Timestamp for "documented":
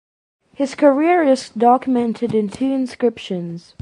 1.49-2.33